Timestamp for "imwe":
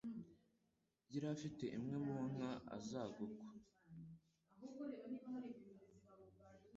1.77-1.95